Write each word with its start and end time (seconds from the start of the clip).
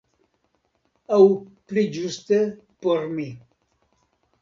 Aŭ 1.17 1.19
pli 1.73 1.85
ĝuste 1.99 2.43
por 2.83 3.09
mi. 3.15 3.31